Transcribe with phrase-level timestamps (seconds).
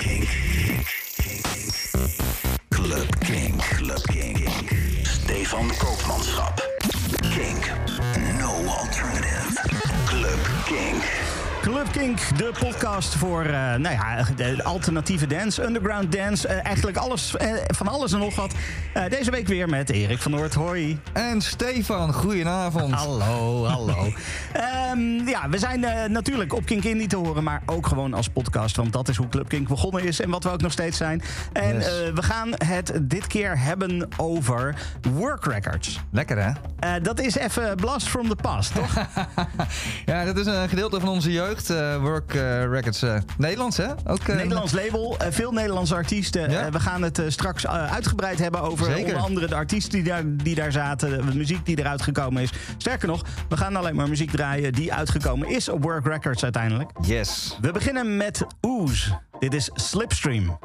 [0.00, 0.28] Kink.
[2.70, 3.60] Club Kink.
[3.60, 4.48] Club Kink.
[5.04, 6.60] Stefan Koopmanschap.
[7.34, 7.70] Kink.
[8.38, 9.56] No alternative.
[10.06, 11.27] Club Kink.
[11.72, 16.48] Club Kink, de podcast voor uh, nou ja, de alternatieve dance, underground dance.
[16.48, 18.54] Uh, eigenlijk alles, uh, van alles en nog wat.
[19.08, 20.54] deze week weer met Erik van Noord.
[20.54, 20.98] Hoi.
[21.12, 22.94] En Stefan, goedenavond.
[22.94, 24.12] Hallo, hallo.
[24.92, 25.80] um, ja, we zijn
[26.12, 28.76] natuurlijk op Kink Indie te horen, maar ook gewoon als podcast.
[28.76, 31.22] Want dat is hoe Club Kink begonnen is en wat we ook nog steeds zijn.
[31.52, 31.86] En yes.
[32.14, 34.74] we gaan het dit keer hebben over
[35.12, 36.00] work records.
[36.10, 37.00] Lekker hè?
[37.00, 38.94] dat is even blast from the past, toch?
[40.06, 41.57] ja, dat is een gedeelte van onze jeugd.
[41.70, 43.86] Uh, work uh, Records uh, Nederlands, hè?
[44.06, 46.50] Ook, Nederlands label, veel Nederlandse artiesten.
[46.50, 46.70] Ja?
[46.70, 49.04] we gaan het straks uitgebreid hebben over Zeker.
[49.04, 52.50] onder andere de artiesten die daar, die daar zaten, de muziek die eruit gekomen is.
[52.76, 56.90] Sterker nog, we gaan alleen maar muziek draaien die uitgekomen is op Work Records uiteindelijk.
[57.00, 57.56] Yes.
[57.60, 59.18] We beginnen met Ooze.
[59.38, 60.58] Dit is Slipstream.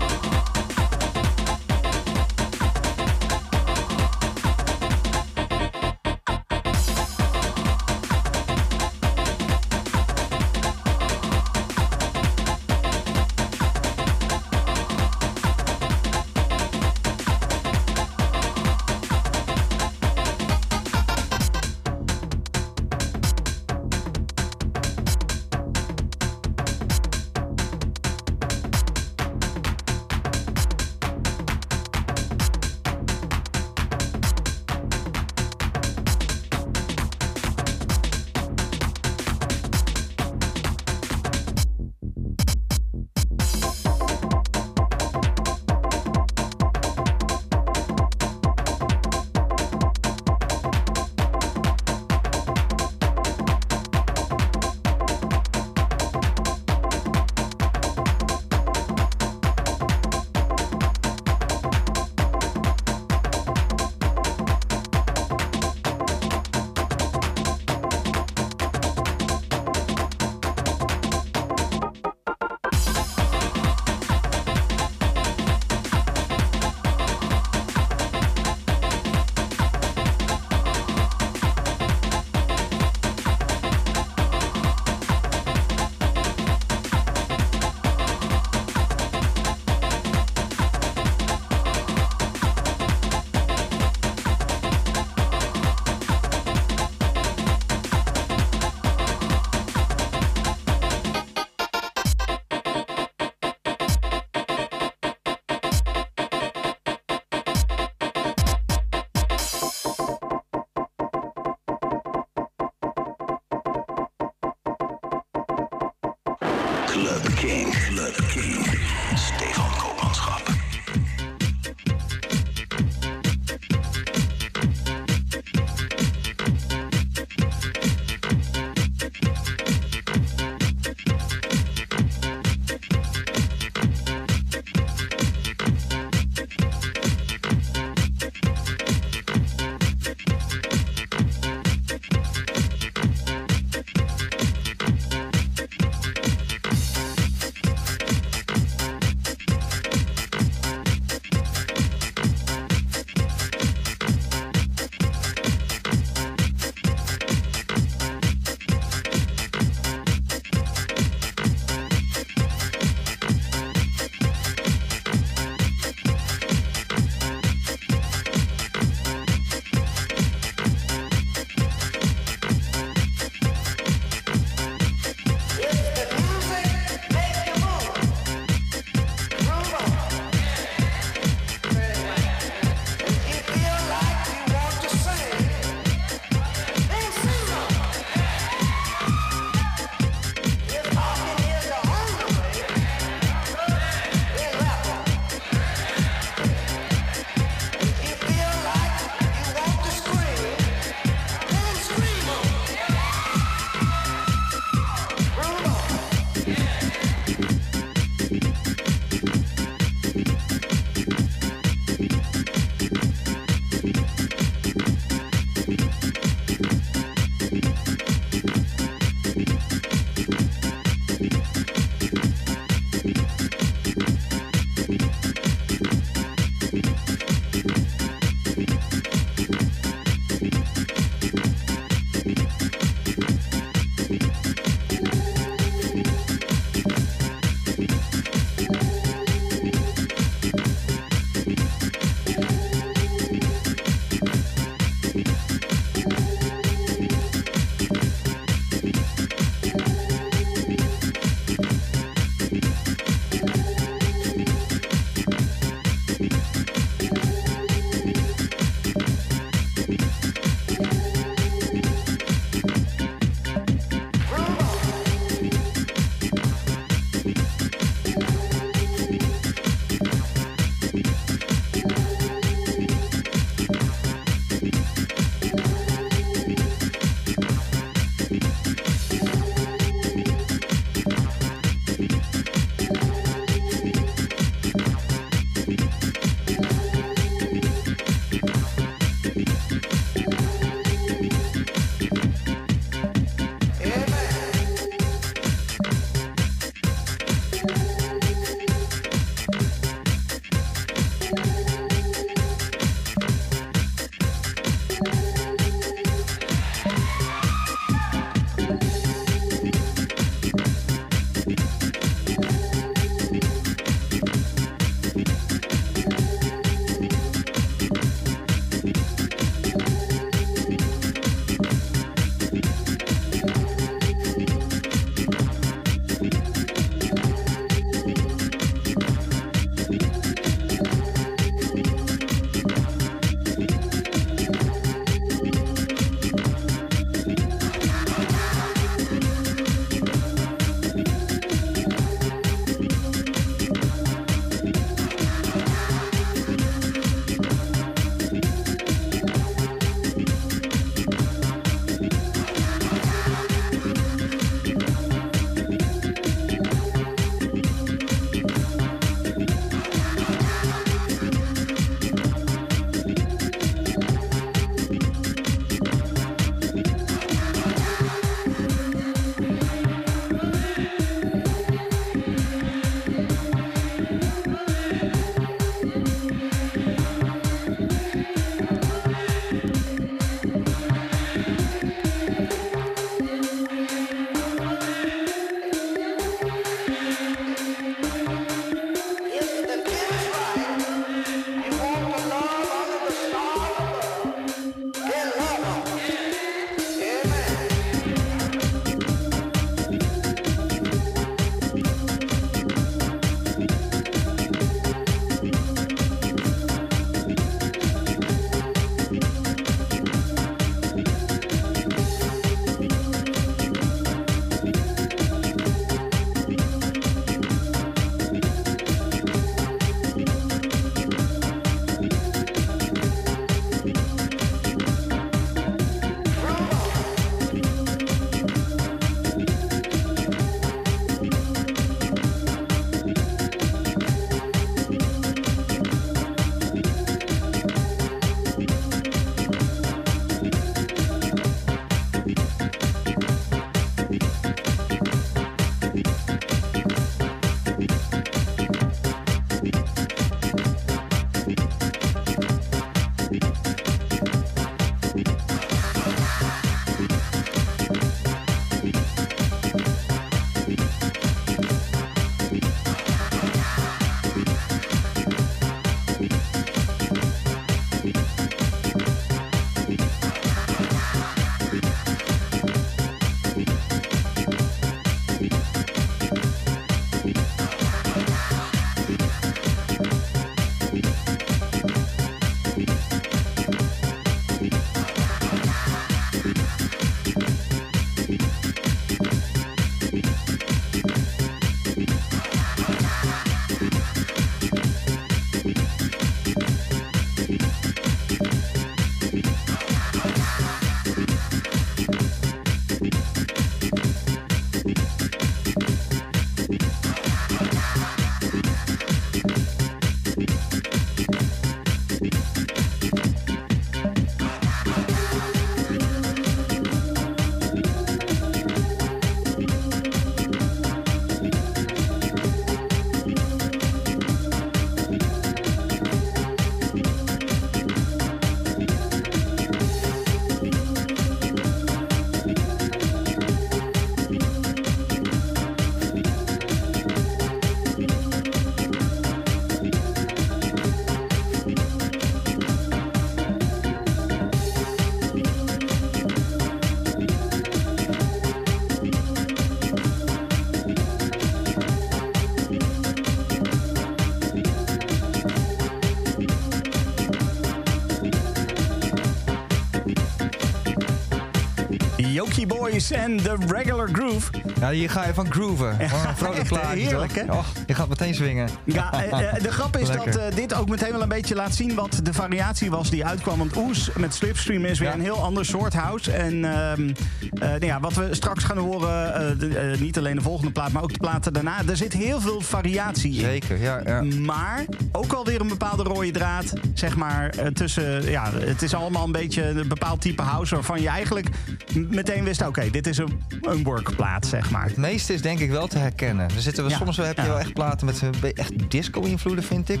[562.94, 564.50] En The Regular Groove.
[564.80, 565.96] Ja, hier ga je van grooven.
[566.08, 566.98] Van een vrolijk plaatje.
[567.00, 567.42] Heerlijk, hè?
[567.52, 568.68] Oh, je gaat meteen swingen.
[568.84, 570.32] Ja, eh, eh, de grap is Lekker.
[570.32, 573.24] dat eh, dit ook meteen wel een beetje laat zien wat de variatie was die
[573.26, 573.58] uitkwam.
[573.58, 575.14] Want Oes met Slipstream is weer Ja.
[575.14, 576.32] een heel ander soort house.
[576.32, 577.08] En ehm,
[577.40, 581.02] eh, nou ja, wat we straks gaan horen, de- niet alleen de volgende plaat, maar
[581.02, 581.82] ook de platen daarna.
[581.88, 583.40] Er zit heel veel variatie in.
[583.40, 584.00] Zeker, ja.
[584.04, 584.22] ja.
[584.22, 588.30] Maar ook alweer een bepaalde rode draad, zeg maar, tussen...
[588.30, 590.74] Ja, het is allemaal een beetje een bepaald type house...
[590.74, 591.48] waarvan je eigenlijk
[591.94, 594.84] meteen wist, oké, dit is een, een workplaat, zeg maar.
[594.86, 596.44] Het meeste is denk ik wel te herkennen.
[596.54, 596.96] Er zitten we, Ja.
[596.96, 597.48] Soms heb je Ja.
[597.48, 598.22] wel echt platen met
[598.54, 600.00] echt disco-invloeden, vind ik.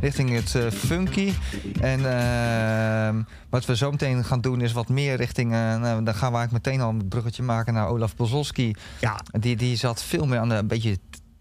[0.00, 1.32] Richting het eh, funky.
[1.80, 5.52] En ehm, wat we zo meteen gaan doen is wat meer richting...
[5.52, 8.74] eh, nou, dan gaan we eigenlijk meteen al een bruggetje maken naar Olaf Bozolski.
[9.00, 10.98] Ja, Die, die zat veel meer aan de een beetje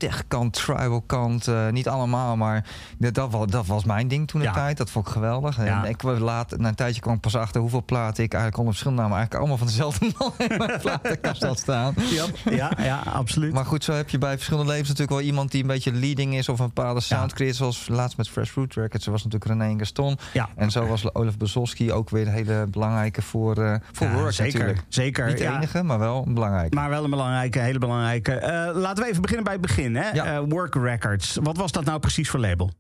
[0.10, 1.48] techkant, tribal kant.
[1.48, 2.65] eh, niet allemaal, maar
[2.98, 4.53] dat, dat, was, dat was mijn ding toen de Ja.
[4.53, 4.77] tijd.
[4.77, 5.65] Dat vond ik geweldig.
[5.65, 5.84] Ja.
[5.84, 8.74] En ik laat, na een tijdje kwam ik pas achter hoeveel platen ik eigenlijk onder
[8.74, 11.93] verschillende namen eigenlijk allemaal van dezelfde man in mijn platenkast had staan.
[12.10, 13.53] ja, ja, ja absoluut.
[13.53, 16.36] Maar goed, zo heb je bij verschillende levens natuurlijk wel iemand die een beetje leading
[16.36, 17.55] is of een bepaalde sound creëert.
[17.55, 20.17] Zoals laatst met Fresh Fruit Records, er was natuurlijk René Gaston.
[20.34, 20.50] Ja.
[20.55, 24.60] En zo was Olaf Bezolski ook weer een hele belangrijke voor, eh voor work zeker,
[24.60, 24.86] natuurlijk.
[24.88, 25.27] Zeker.
[25.27, 26.75] Niet de enige, maar wel een belangrijke.
[26.75, 28.34] Maar wel een belangrijke, hele belangrijke.
[28.34, 29.90] Eh, laten we even beginnen bij het begin.
[29.95, 30.10] Hè?
[30.10, 30.25] Ja.
[30.25, 31.38] Eh, Work Records.
[31.41, 32.71] Wat was dat nou precies voor label?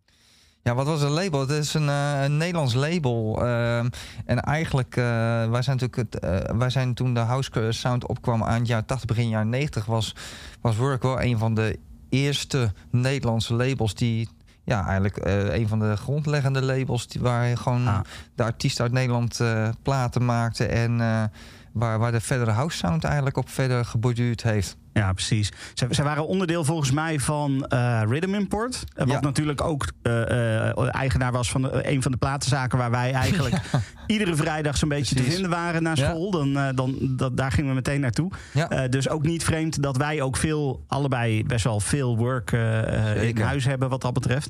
[0.63, 1.39] Ja, wat was het label?
[1.39, 3.45] Het is een, eh, een Nederlands label.
[3.45, 3.89] ehm,
[4.25, 5.03] en eigenlijk, eh,
[5.49, 8.85] wij zijn natuurlijk het, eh, wij zijn toen de house sound opkwam aan het jaar
[8.85, 10.15] 80, begin jaren 90, was,
[10.61, 14.29] was Work wel een van de eerste Nederlandse labels die.
[14.63, 17.99] Ja, eigenlijk eh, een van de grondleggende labels die, waar gewoon Ah.
[18.35, 20.65] de artiesten uit Nederland eh, platen maakte.
[20.65, 21.23] En eh,
[21.71, 24.77] waar, waar de verdere house sound eigenlijk op verder geborduurd heeft.
[24.93, 25.51] Ja, precies.
[25.73, 28.83] Ze, ze waren onderdeel volgens mij van eh, Rhythm Import.
[28.93, 29.19] Eh, wat Ja.
[29.19, 32.77] natuurlijk ook eh, eigenaar was van de- een van de platenzaken...
[32.77, 33.55] waar wij eigenlijk
[34.07, 36.09] iedere vrijdag zo'n beetje te vinden waren na Ja.
[36.09, 36.31] school.
[36.31, 38.31] Dan, dan, dat, daar gingen we meteen naartoe.
[38.89, 42.51] Dus ook niet vreemd dat wij ook veel, allebei best wel veel work
[43.21, 44.49] in huis hebben wat dat betreft.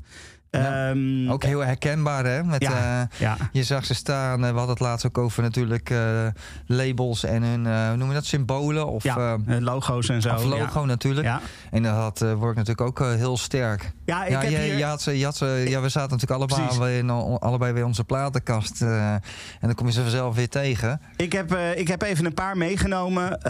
[0.52, 0.90] Ja.
[0.90, 2.44] Ehm, Ook heel herkenbaar, hè?
[2.44, 3.38] Met, Ja, eh, ja.
[3.52, 6.28] Je zag ze staan, eh, we hadden het laatst ook over natuurlijk eh,
[6.66, 9.18] labels en hun, hoe noem je dat, symbolen of, ja,
[9.48, 10.34] eh, eh, logo's en zo.
[10.34, 11.28] of logo natuurlijk.
[11.72, 13.92] En dat had Work natuurlijk ook heel sterk.
[14.06, 14.78] Ja, ik heb je, hier...
[14.78, 18.04] je had ze, je had ze, ja, we zaten natuurlijk allebei, in, allebei weer onze
[18.04, 18.82] platenkast.
[18.82, 19.22] en
[19.60, 21.02] dan kom je ze vanzelf weer tegen.
[21.18, 23.42] Ik heb, ik heb even een paar meegenomen.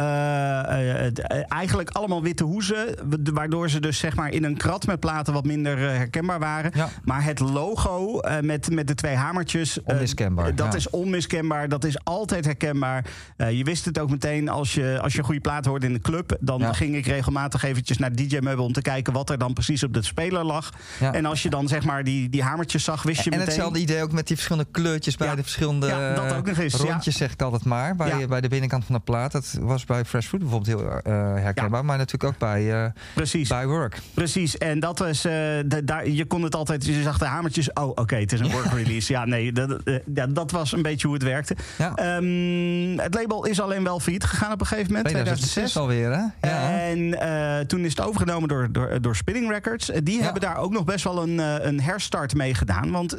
[1.48, 2.96] Eigenlijk allemaal witte hoezen.
[3.03, 6.72] wa- Waardoor ze dus zeg maar in een krat met platen wat minder herkenbaar waren.
[7.03, 9.83] Maar het logo eh, met, met de twee hamertjes.
[9.83, 10.77] eh, Onmiskenbaar, dat ja.
[10.77, 11.69] is onmiskenbaar.
[11.69, 13.05] Dat is altijd herkenbaar.
[13.38, 15.93] Eh, je wist het ook meteen als je, als je een goede plaat hoorde in
[15.93, 16.38] de club.
[16.39, 16.74] Dan Ja.
[16.74, 19.93] ging ik regelmatig eventjes naar DJ Meubel om te kijken wat er dan precies op
[19.93, 20.69] de speler lag.
[21.00, 21.13] Ja.
[21.13, 23.45] En als je dan zeg maar die, die hamertjes zag, wist je En meteen.
[23.53, 26.74] hetzelfde idee ook met die verschillende kleurtjes bij de verschillende Ja, dat ook nog eens,
[26.74, 27.95] rondjes, zeg ik altijd maar.
[27.95, 29.31] Bij, bij de binnenkant van de plaat.
[29.31, 31.86] Dat was bij Fresh Fruit bijvoorbeeld heel eh, herkenbaar.
[31.86, 33.50] Maar natuurlijk ook bij, eh, Precies.
[33.50, 34.00] bij Work.
[34.13, 35.25] Precies, en dat was.
[35.25, 35.31] eh,
[35.65, 36.81] de- daar, je kon het altijd.
[36.86, 37.74] Je zag de hamertjes.
[37.74, 39.12] Oh, oké, het is een work release.
[39.14, 41.56] Ja, nee, dat, eh, ja, dat was een beetje hoe het werkte.
[41.78, 41.96] Ja.
[41.96, 45.78] Ehm, het label is alleen wel failliet gegaan op een gegeven moment, 2006 2006.
[45.82, 46.12] alweer,
[46.42, 46.50] hè?
[46.50, 46.80] Ja.
[46.80, 47.20] En
[47.60, 49.90] eh, toen is het overgenomen door, door, door Spinning Records.
[49.90, 50.24] Eh, Die Ja.
[50.24, 52.92] hebben daar ook nog best wel een, een herstart mee gedaan.
[52.92, 53.18] Want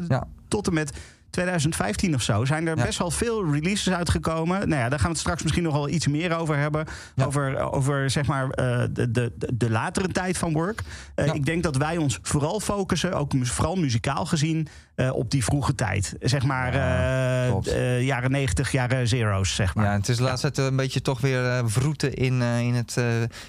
[0.49, 0.93] tot en met
[1.33, 2.85] 2015 of zo zijn er Ja.
[2.85, 4.69] best wel veel releases uitgekomen.
[4.69, 6.87] Nou ja, daar gaan we het straks misschien nog wel iets meer over hebben.
[7.15, 7.25] Ja.
[7.25, 10.83] Over, over zeg maar eh, de, de, de latere tijd van work.
[11.15, 11.33] Eh, Ja.
[11.33, 15.75] Ik denk dat wij ons vooral focussen, ook vooral muzikaal gezien, eh, op die vroege
[15.75, 16.15] tijd.
[16.21, 19.85] Zeg maar Ja, eh, eh, jaren 90, jaren zero's, zeg maar.
[19.85, 23.01] Ja, het is de laatste tijd een beetje toch weer vroeten in, in het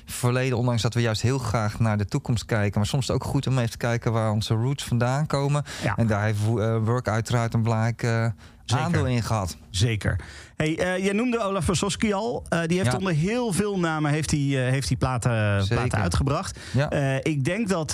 [0.05, 0.57] verleden.
[0.57, 2.79] Ondanks dat we juist heel graag naar de toekomst kijken.
[2.79, 5.63] Maar soms is het ook goed om even te kijken waar onze roots vandaan komen.
[5.83, 5.95] Ja.
[5.95, 6.39] En daar heeft
[6.83, 8.31] Work uiteraard een belangrijk
[8.65, 9.57] aandeel in gehad.
[9.69, 10.19] Zeker.
[10.63, 12.45] Hey, eh, jij noemde Olaf Versoski al.
[12.49, 12.97] Eh, die heeft Ja.
[12.97, 16.59] onder heel veel namen heeft hij, eh, heeft hij platen, platen uitgebracht.
[16.73, 16.89] Ja.
[17.23, 17.93] Ik, denk dat,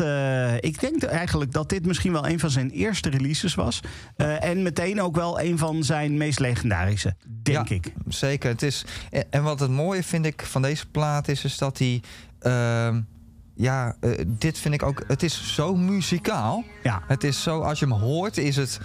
[0.60, 3.80] ik denk eigenlijk dat dit misschien wel een van zijn eerste releases was.
[4.18, 7.76] En meteen ook wel een van zijn meest legendarische, denk Ja.
[7.76, 7.94] ik.
[8.08, 8.50] Zeker.
[8.50, 8.86] Het is,
[9.30, 12.02] en, wat het mooie vind ik van deze plaat is, is dat hij.
[12.40, 13.02] ehm,
[13.56, 13.96] ja,
[14.28, 15.04] dit vind ik ook.
[15.08, 16.64] Het is zo muzikaal.
[16.84, 18.80] Ja, Het is zo, als je hem hoort, is het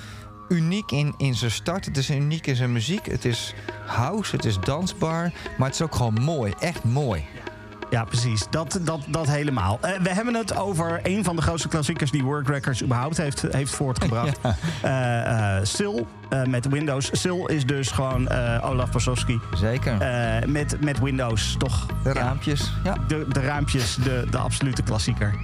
[0.49, 1.85] uniek in, in zijn start.
[1.85, 3.07] Het is uniek in zijn muziek.
[3.07, 3.55] Het is
[3.87, 5.33] house, het is dansbaar.
[5.59, 6.55] Maar het is ook gewoon mooi.
[6.61, 7.25] Echt mooi.
[7.91, 8.47] ja precies.
[8.51, 9.79] Dat, dat, dat helemaal.
[9.81, 13.43] Eh, we hebben het over een van de grootste klassiekers die Work Records überhaupt heeft,
[13.51, 14.39] heeft voortgebracht.
[14.83, 15.97] Eh, eh, Sil
[16.47, 17.11] met Windows.
[17.23, 18.29] Sil is dus gewoon
[18.63, 19.41] Olaf Pasowski.
[19.57, 19.97] Zeker.
[20.49, 21.87] Met, met Windows, toch?
[21.87, 22.13] de Ja.
[22.13, 22.73] raampjes.
[22.85, 22.97] Ja.
[23.09, 25.35] De, de raampjes, de, de absolute klassieker.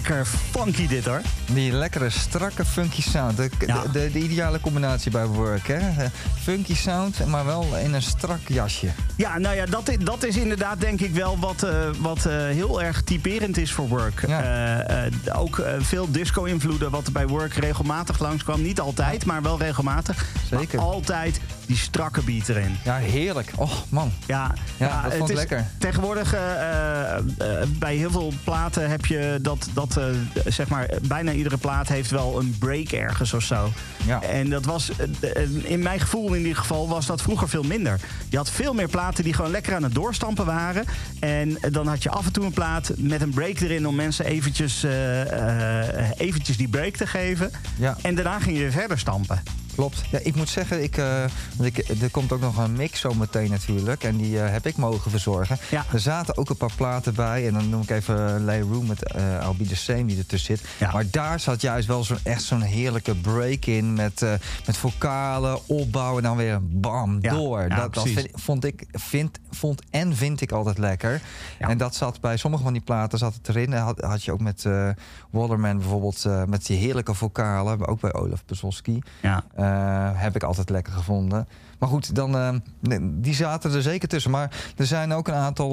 [0.00, 1.20] Lekker funky dit hoor.
[1.46, 3.36] Die lekkere, strakke, funky sound.
[3.36, 3.82] De, Ja.
[3.82, 5.74] de, de, de ideale combinatie bij work, hè?
[6.02, 6.10] Eh,
[6.42, 8.88] Funky sound, maar wel in een strak jasje.
[9.16, 12.82] Ja, nou ja, dat, dat is inderdaad denk ik wel wat, eh, wat eh, heel
[12.82, 14.24] erg typerend is voor Work.
[14.26, 14.84] Ja.
[15.32, 18.62] Ook veel disco-invloeden wat bij Work regelmatig langskwam.
[18.62, 20.26] Niet altijd, maar wel regelmatig.
[20.50, 20.78] Zeker.
[20.78, 22.76] Maar altijd die strakke beat erin.
[22.84, 23.52] Ja, heerlijk.
[23.56, 24.12] Oh, man.
[24.26, 24.52] Ja,
[24.88, 25.66] Ja, dat het vond ik is- lekker.
[25.78, 30.00] Tegenwoordig, eh, eh, eh, bij heel veel platen heb je dat, dat
[30.46, 33.72] zeg maar, bijna iedere plaat heeft wel een break ergens of zo.
[34.06, 34.22] Ja.
[34.22, 34.90] En dat was,
[35.62, 38.00] in mijn gevoel in ieder geval, was dat vroeger veel minder.
[38.28, 40.84] Je had veel meer platen die gewoon lekker aan het doorstampen waren.
[41.20, 44.24] En dan had je af en toe een plaat met een break erin om mensen
[44.24, 44.84] eventjes,
[46.16, 47.50] eventjes die break te geven.
[47.76, 47.96] Ja.
[48.02, 49.42] En daarna ging je weer verder stampen.
[49.80, 50.02] Klopt.
[50.10, 50.96] Ja, ik moet zeggen, ik,
[51.56, 54.04] want ik, er komt ook nog een mix zo meteen natuurlijk.
[54.04, 55.58] En die eh, heb ik mogen verzorgen.
[55.70, 55.84] Ja.
[55.92, 57.46] Er zaten ook een paar platen bij.
[57.46, 60.56] En dan noem ik even Lay Room met eh I'll Be The Same die ertussen
[60.56, 60.68] zit.
[60.78, 60.92] Ja.
[60.92, 63.92] Maar daar zat juist wel zo'n echt zo'n heerlijke break in.
[63.94, 64.20] Met,
[64.66, 67.68] met vocalen, opbouw en dan weer bam, Ja, door.
[67.68, 71.22] dat dat vind, vond ik, vind, vond en vind ik altijd lekker.
[71.58, 71.68] Ja.
[71.68, 73.72] En dat zat bij sommige van die platen zat het erin.
[73.72, 74.88] Had, had je ook met eh
[75.30, 77.86] Waterman bijvoorbeeld eh, met die heerlijke vocalen.
[77.86, 78.98] Ook bij Olaf Bezowski.
[79.22, 79.44] Ja.
[79.54, 81.48] Eh, heb ik altijd lekker gevonden.
[81.78, 82.62] Maar goed, dan,
[83.02, 84.30] die zaten er zeker tussen.
[84.30, 85.72] Maar er zijn ook een aantal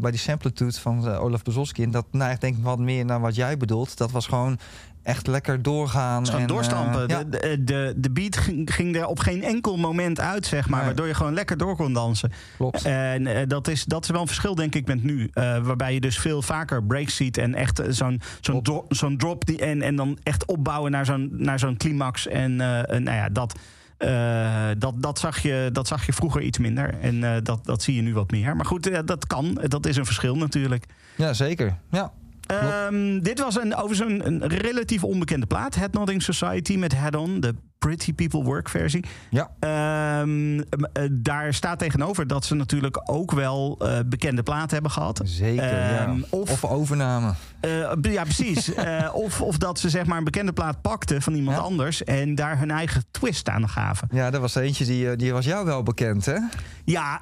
[0.00, 1.82] bij die Samplitude van Olaf Bezowski.
[1.82, 3.96] En dat neigt denk ik wat meer naar wat jij bedoelt.
[3.96, 4.58] Dat was gewoon
[5.04, 6.24] echt lekker doorgaan.
[6.26, 7.08] Gewoon en, doorstampen.
[7.08, 10.68] eh, ja, de, de, de, de beat ging, er op geen enkel moment uit, zeg
[10.68, 10.76] maar.
[10.78, 10.86] Nee.
[10.86, 12.32] Waardoor je gewoon lekker door kon dansen.
[12.56, 12.84] klopt.
[12.84, 15.30] En eh, dat, is, dat is wel een verschil, denk ik, met nu.
[15.32, 19.16] Eh, waarbij je dus veel vaker breaks ziet en echt eh, zo'n zo'n dro- zo'n
[19.16, 22.26] drop die, en, en dan echt opbouwen naar zo'n naar zo'n climax.
[22.26, 23.58] En eh, eh, nou ja, dat,
[23.98, 26.94] eh, dat, dat, zag je, dat zag je vroeger iets minder.
[27.00, 28.56] En eh, dat, dat zie je nu wat meer.
[28.56, 29.58] Maar goed, eh, dat kan.
[29.66, 30.84] Dat is een verschil natuurlijk.
[31.16, 31.76] ja, zeker.
[31.90, 32.12] Ja.
[32.46, 35.74] Ehm, dit was een, overigens een, een relatief onbekende plaat.
[35.74, 39.04] Head Nodding Society met Head On, de Pretty People Work versie.
[39.30, 39.50] Ja.
[39.60, 40.58] Ehm,
[40.92, 45.20] eh, daar staat tegenover dat ze natuurlijk ook wel eh, bekende platen hebben gehad.
[45.24, 45.98] Zeker, ja.
[46.06, 47.32] Ehm, of- Of, overname.
[47.60, 48.70] Eh, ja, precies.
[49.12, 51.62] Of, of dat ze zeg maar een bekende plaat pakten van iemand Ja.
[51.62, 54.08] anders en daar hun eigen twist aan gaven.
[54.12, 56.36] Ja, dat was er eentje die, die was jou wel bekend, hè?
[56.84, 57.20] Ja,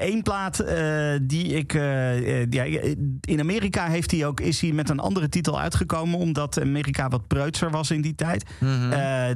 [0.00, 0.64] één plaat
[1.22, 1.72] die ik.
[2.50, 2.64] ja,
[3.20, 6.18] in Amerika heeft hij ook, is hij met een andere titel uitgekomen.
[6.18, 8.44] Omdat Amerika wat preutser was in die tijd.
[8.58, 8.90] Mhm.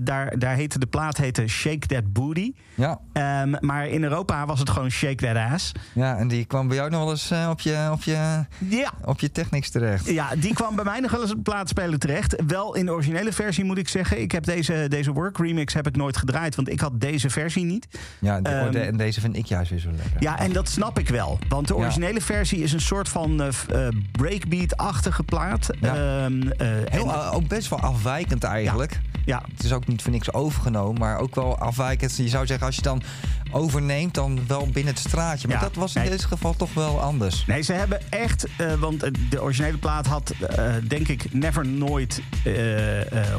[0.05, 2.53] Daar, daar heette de plaat heette Shake That Booty.
[2.75, 2.99] ja.
[3.13, 5.73] Ehm, maar in Europa was het gewoon Shake That Ass.
[5.93, 8.91] ja, en die kwam bij jou nog wel eens eh, op, je, op, je, Ja.
[9.05, 10.07] op je technics terecht.
[10.11, 12.43] Ja, die kwam bij mij nog wel eens op plaatspeler terecht.
[12.47, 14.21] Wel in de originele versie moet ik zeggen.
[14.21, 17.65] Ik heb deze, deze work remix heb ik nooit gedraaid, want ik had deze versie
[17.65, 17.87] niet.
[18.19, 20.17] Ja, de- Ehm, de- en deze vind ik juist weer zo lekker.
[20.23, 21.39] Ja, en dat snap ik wel.
[21.49, 21.81] Want de Ja.
[21.81, 23.49] originele versie is een soort van eh,
[23.87, 25.69] eh, breakbeat-achtige plaat.
[25.81, 25.95] Ja.
[26.25, 29.01] Ehm, eh, Heel, en- ook best wel afwijkend eigenlijk.
[29.25, 32.17] ja, Het is ook niet voor niks overgenomen, maar ook wel afwijkend.
[32.17, 33.03] Je zou zeggen, als je dan
[33.51, 35.49] overneemt, dan wel binnen het straatje.
[35.49, 36.11] Maar Ja, dat was in nee.
[36.11, 37.47] dit geval toch wel anders.
[37.47, 41.67] Nee, ze hebben echt, eh, want eh, de originele plaat had eh, denk ik never
[41.67, 42.23] nooit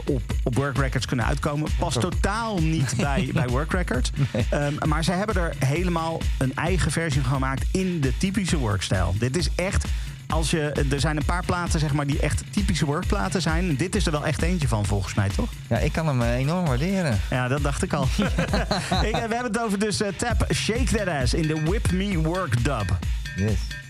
[0.06, 1.70] op, op Work Records kunnen uitkomen.
[1.80, 4.12] Past totaal niet bij, bij Work Records.
[4.50, 9.16] Ehm, maar ze hebben er helemaal een eigen versie van gemaakt in de typische workstijl.
[9.20, 9.86] Dit is echt,
[10.28, 13.76] als je, er zijn een paar platen zeg maar die echt typische workplaten zijn.
[13.76, 15.50] Dit is er wel echt eentje van volgens mij, toch?
[15.70, 17.20] Ja, ik kan hem eh, enorm waarderen.
[17.30, 18.04] Ja, dat dacht ik al.
[18.18, 21.92] ik, eh, we hebben het over dus eh, Tap Shake That Ass in de Whip
[21.92, 22.98] Me Work dub.
[23.36, 23.85] Yes.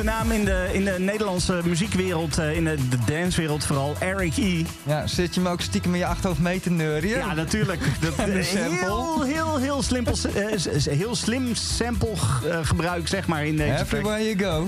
[0.00, 4.36] Grote naam in de, in de Nederlandse muziekwereld, uh, in de, de dancewereld vooral, Eric
[4.36, 4.64] E.
[4.82, 7.16] Ja, zit je me ook stiekem in je achterhoofd mee te neurien?
[7.16, 7.80] Ja, natuurlijk.
[8.00, 10.44] Dat, heel, heel, heel, slimpel, uh,
[10.84, 12.16] heel slim sample
[12.62, 14.66] gebruik, zeg maar, in deze Everywhere you go.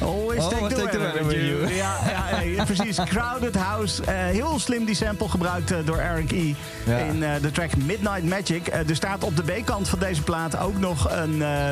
[0.00, 1.74] Always oh, take, the, take with you.
[1.74, 2.98] Ja, precies.
[3.14, 4.02] Crowded House.
[4.10, 6.54] heel slim die sample gebruikt door Eric E.
[7.08, 8.66] In de track Midnight Magic.
[8.66, 11.70] er staat op de B-kant van deze plaat ook nog een eh,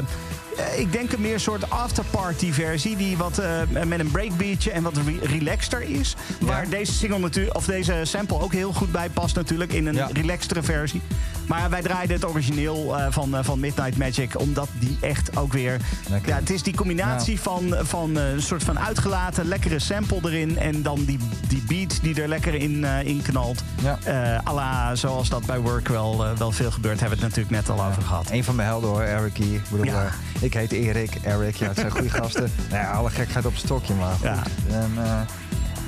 [0.76, 2.96] ik denk een meer soort afterparty versie.
[2.96, 6.16] Die wat uh, met een breakbeatje en wat re relaxter is.
[6.40, 9.72] Waar deze single natuurlijk, of deze sample ook heel goed bij past natuurlijk.
[9.72, 10.08] In een ja.
[10.12, 11.00] relaxtere versie.
[11.46, 14.40] Maar wij draaiden het origineel uh, van, van Midnight Magic.
[14.40, 15.80] Omdat die echt ook weer.
[16.24, 20.58] Ja, het is die combinatie van, van een soort van uitgelaten, lekkere sample erin.
[20.58, 21.18] En dan die,
[21.48, 23.62] die beat die er lekker in, in knalt.
[23.82, 24.42] Ja.
[24.52, 27.00] la zoals dat bij Work wel, wel veel gebeurt.
[27.00, 28.30] Hebben we het natuurlijk net al over gehad.
[28.30, 29.54] Een van mijn helden hoor, Eric E.
[29.54, 29.94] Ik bedoel,
[30.40, 32.52] ik heet Erik, Eric, ja, het zijn goede gasten.
[32.70, 34.22] Nou ja, alle gekheid op het stokje, maar goed.
[34.22, 34.42] Ja.
[34.68, 34.92] En,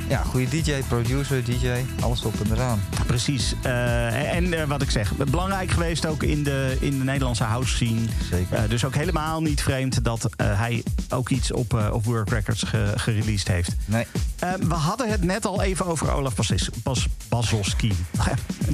[0.08, 1.68] ja, goede DJ, producer, DJ,
[2.00, 2.80] alles op en eraan.
[3.06, 3.54] Precies.
[3.66, 7.74] Uh, en uh, wat ik zeg, belangrijk geweest ook in de, in de Nederlandse house
[7.74, 8.00] scene.
[8.30, 8.62] Zeker.
[8.62, 12.92] Uh, dus ook helemaal niet vreemd dat hij ook iets op, op Work Records ge,
[12.94, 13.76] gereleased heeft.
[13.84, 14.06] Nee.
[14.68, 17.92] we hadden het net al even over Olaf Bas, Bas, Basoski.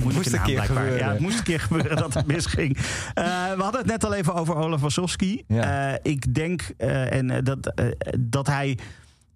[0.02, 0.98] moest een keer gebeuren.
[0.98, 2.76] Ja, het moest een keer gebeuren dat het misging.
[3.14, 5.44] we hadden het net al even over Olaf Basowski.
[5.46, 5.98] Ja.
[6.02, 7.72] ik denk en, dat,
[8.18, 8.78] dat hij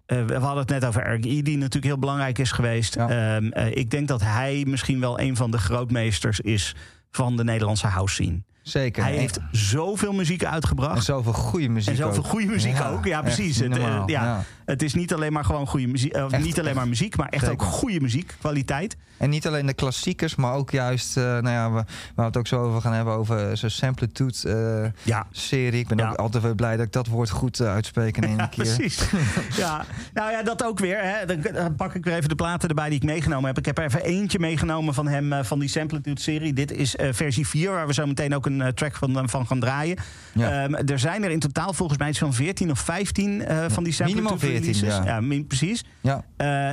[0.05, 2.95] we hadden het net over Eric E, die natuurlijk heel belangrijk is geweest.
[2.95, 6.75] Ehm, eh, ik denk dat hij misschien wel een van de grootmeesters is
[7.11, 8.43] van de Nederlandse house scene.
[8.67, 9.03] Zeker.
[9.03, 10.95] Hij heeft zoveel muziek uitgebracht.
[10.95, 11.89] En zoveel goede muziek.
[11.89, 13.05] En zoveel goede muziek ook.
[13.05, 13.59] Ja, precies.
[13.59, 16.15] Het, uh, ja, het is niet alleen maar gewoon goede muziek.
[16.15, 18.35] Uh, niet alleen maar muziek, maar echt ook goede muziek.
[18.39, 18.97] Kwaliteit.
[19.17, 21.17] En niet alleen de klassiekers, maar ook juist.
[21.17, 21.83] Uh, nou ja, we,
[22.15, 25.27] we het ook zo over gaan hebben over zo'n Samplitude ja.
[25.31, 25.79] serie.
[25.79, 28.47] Ik ben ook altijd weer blij dat ik dat woord goed uitspreek in één keer.
[28.49, 29.09] Precies.
[29.57, 30.99] ja, nou ja, dat ook weer.
[31.01, 31.25] Hè.
[31.25, 33.57] Dan, pak ik weer even de platen erbij die ik meegenomen heb.
[33.57, 36.53] Ik heb er even eentje meegenomen van hem van die Samplitude serie.
[36.53, 39.23] Dit is versie 4, waar we zo meteen ook een een eh, track van, eh,
[39.27, 39.97] van gaan draaien.
[40.35, 43.93] Ehm, er zijn er in totaal volgens mij zo'n 14 of 15 uh, van die
[43.93, 45.19] sample Minimaal 14, ja.
[45.19, 45.83] ja precies.
[46.01, 46.23] Ja.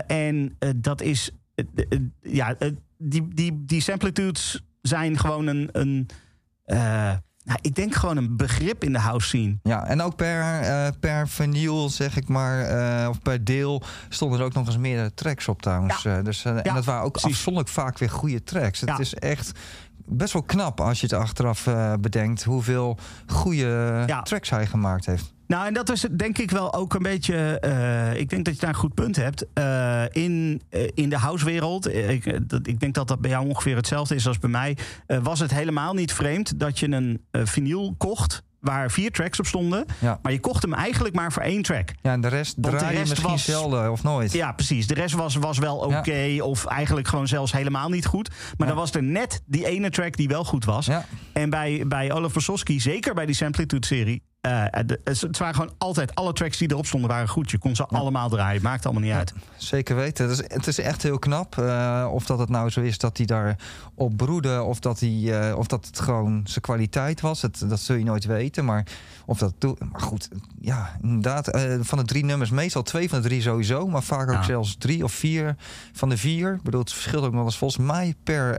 [0.06, 1.30] en dat is...
[2.20, 2.56] ja,
[2.98, 5.68] die, die, die samplitudes zijn gewoon een...
[5.72, 6.08] een
[7.44, 9.58] nou, ik denk gewoon een begrip in de house scene.
[9.62, 13.82] Ja, en ook per, uh, per vinyl, zeg ik maar, of per deel...
[14.08, 16.02] stonden er ook nog eens meerdere tracks op trouwens.
[16.02, 16.22] Ja.
[16.22, 17.30] dus, En dat waren ook Precies.
[17.30, 18.80] afzonderlijk vaak weer goede tracks.
[18.80, 19.52] Het is echt
[20.06, 25.34] best wel knap als je het achteraf uh, bedenkt hoeveel goede tracks hij gemaakt heeft.
[25.46, 27.62] Nou, en dat is denk ik wel ook een beetje.
[27.64, 29.46] Uh, ik denk dat je daar een goed punt hebt.
[29.54, 30.62] Uh, in,
[30.94, 34.38] in de housewereld, ik, dat, ik denk dat dat bij jou ongeveer hetzelfde is als
[34.38, 34.76] bij mij.
[35.22, 39.86] was het helemaal niet vreemd dat je een vinyl kocht waar vier tracks op stonden.
[40.22, 41.88] Maar je kocht hem eigenlijk maar voor één track.
[42.02, 44.32] Ja, en de rest draaide misschien was, zelden of nooit.
[44.32, 44.86] Ja, precies.
[44.86, 46.36] De rest was, was wel oké.
[46.40, 48.30] of eigenlijk gewoon zelfs helemaal niet goed.
[48.56, 50.88] Maar dan was er net die ene track die wel goed was.
[51.32, 54.22] En bij, bij Olaf Wasowski, zeker bij die Samplitude-serie...
[54.46, 54.64] Uh,
[55.04, 57.50] het waren gewoon altijd, alle tracks die erop stonden waren goed.
[57.50, 59.34] Je kon ze allemaal draaien, maakt allemaal niet uit.
[59.56, 60.28] Zeker weten.
[60.28, 61.56] Het is, het is echt heel knap.
[61.56, 63.56] Uh, of dat het nou zo is dat hij daar
[63.94, 67.42] op broedde, of dat, hij, uh, of dat het gewoon zijn kwaliteit was.
[67.42, 68.64] Het, dat zul je nooit weten.
[68.64, 68.86] Maar
[69.32, 70.28] of dat Maar goed,
[70.60, 71.50] ja, inderdaad.
[71.80, 73.86] van de drie nummers, meestal twee van de drie sowieso.
[73.86, 75.56] Maar vaak ook zelfs drie of vier
[75.92, 76.54] van de vier.
[76.54, 78.58] Ik bedoel, het verschilt ook nog eens volgens mij per,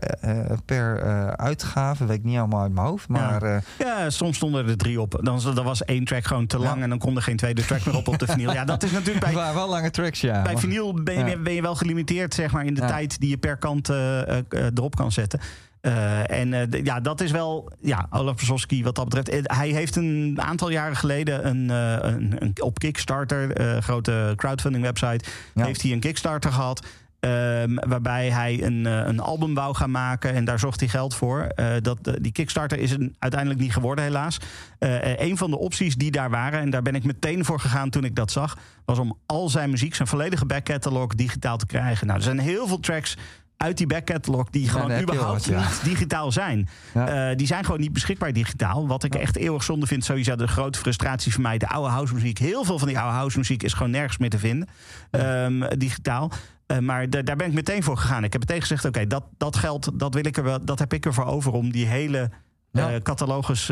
[0.65, 1.03] per
[1.36, 2.05] uitgave.
[2.05, 3.07] Weet ik niet allemaal uit mijn hoofd.
[3.07, 3.61] Maar, ja.
[3.78, 5.19] ja soms stonden er drie op.
[5.21, 7.86] Dan, dan was één track gewoon te lang en dan kon er geen tweede track
[7.86, 8.53] meer op op de vinyl.
[8.53, 9.53] Ja, dat is natuurlijk bij.
[9.53, 10.41] Wel lange tracks, ja.
[10.41, 13.38] Bij vinyl ben je, ben je wel gelimiteerd, zeg maar, in de tijd die je
[13.38, 13.89] per kant
[14.49, 15.39] erop kan zetten.
[15.86, 19.51] Uh, en ja, dat is wel, ja, Olaf Przowski wat dat betreft.
[19.51, 25.81] Hij heeft een aantal jaren geleden een, een, een op Kickstarter, grote crowdfunding website, heeft
[25.81, 26.86] hij een Kickstarter gehad.
[27.19, 31.15] Um, waarbij hij een, uh, een album wou gaan maken en daar zocht hij geld
[31.15, 31.47] voor.
[31.55, 34.38] Uh, dat, uh, die Kickstarter is een, uiteindelijk niet geworden, helaas.
[35.17, 38.03] een van de opties die daar waren, en daar ben ik meteen voor gegaan toen
[38.03, 42.07] ik dat zag, was om al zijn muziek, zijn volledige backcatalog, digitaal te krijgen.
[42.07, 43.17] Nou, er zijn heel veel tracks
[43.58, 46.70] uit die backcatalog die gewoon überhaupt niet digitaal zijn.
[46.93, 47.36] Ja.
[47.36, 48.88] die zijn gewoon niet beschikbaar digitaal.
[48.88, 51.58] Wat ik echt eeuwig zonde vind, sowieso de grote frustratie voor mij.
[51.58, 52.38] De oude house muziek.
[52.38, 54.68] Heel veel van die oude house muziek is gewoon nergens meer te vinden.
[55.12, 56.32] Um, digitaal.
[56.68, 58.24] Uh, maar daar ben ik meteen voor gegaan.
[58.24, 60.93] Ik heb meteen gezegd: oké, dat, dat geld, dat, wil ik er wel, dat heb
[60.93, 62.30] ik ervoor over om die hele
[63.03, 63.71] catalogus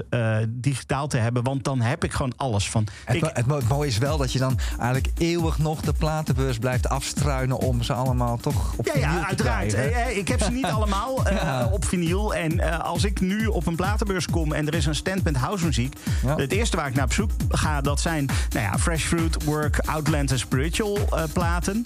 [0.50, 1.44] digitaal te hebben.
[1.44, 2.88] Want dan heb ik gewoon alles van.
[3.06, 6.90] Het, ik, het, mooie is wel dat je dan eigenlijk eeuwig nog de platenbeurs blijft
[6.90, 9.74] afstruinen om ze allemaal toch op ja, ja, uiteraard.
[10.16, 11.24] ik heb ze niet allemaal
[11.72, 12.36] op vinyl.
[12.36, 15.96] En als ik nu op een platenbeurs kom en er is een stand met housemuziek.
[16.26, 16.36] Ja.
[16.36, 19.80] Het eerste waar ik naar op zoek ga, dat zijn nou ja, Fresh Fruit, Work,
[19.80, 20.98] Outland en Spiritual
[21.34, 21.82] platen.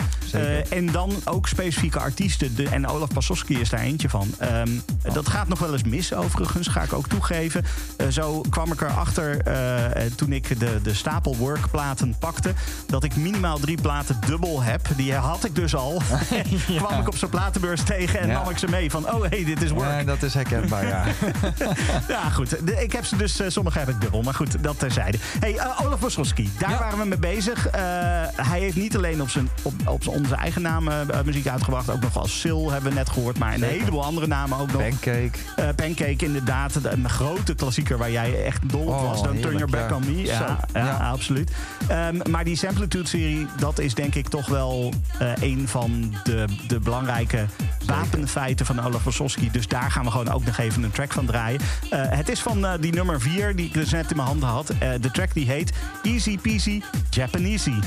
[0.70, 2.56] en dan ook specifieke artiesten.
[2.56, 4.34] De, en Olaf Pasowski is daar eentje van.
[4.38, 4.70] Ehm,
[5.14, 7.66] dat gaat nog wel eens mis, overigens, ga ik ook toegeven.
[7.98, 12.54] Uh, zo kwam ik erachter uh, toen ik de, de stapel workplaten pakte...
[12.88, 14.88] dat ik minimaal drie platen dubbel heb.
[14.96, 16.02] Die had ik dus al.
[16.68, 16.82] ja.
[16.82, 18.92] kwam ik op zo'n platenbeurs tegen en nam ik ze mee.
[18.92, 19.90] Van, oh, hey, dit is work.
[19.90, 21.06] Ja, dat is herkenbaar, ja.
[22.08, 22.80] ja, goed.
[22.82, 24.22] ik heb ze dus, sommige heb ik dubbel.
[24.22, 25.18] Maar goed, dat terzijde.
[25.40, 27.68] Hey, Olaf Pasowski, daar waren we mee bezig.
[28.36, 30.90] hij heeft niet alleen op, zijn, op, op onze eigen naam
[31.26, 31.90] muziek uitgebracht...
[31.90, 33.38] ook nog als Sil hebben we net gehoord.
[33.38, 34.82] Maar een heleboel andere namen ook nog.
[34.82, 35.30] Pancake.
[35.60, 36.80] Uh, Pancake, inderdaad.
[36.96, 39.24] Een grote klassieker waar jij echt dol op oh, was.
[39.24, 40.22] Don't Turn Your Back on Me.
[40.22, 41.52] Ja, ja, absoluut.
[41.92, 46.80] Um, maar die Samplitude-serie, dat is denk ik toch wel uh, een van de, de
[46.80, 47.46] belangrijke
[47.86, 49.52] wapenfeiten van Olaf Wasowski.
[49.52, 51.62] Dus daar gaan we gewoon ook nog even een track van draaien.
[51.62, 54.68] Uh, het is van die nummer 4 die ik dus net in mijn handen had.
[55.02, 55.72] de track die heet
[56.04, 57.80] Easy Peasy Japanesey.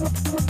[0.00, 0.40] Thank